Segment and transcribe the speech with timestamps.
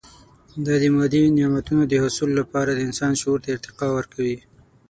[0.65, 4.37] دا د مادي نعمتونو د حصول لپاره د انسان شعور ته ارتقا ورکوي.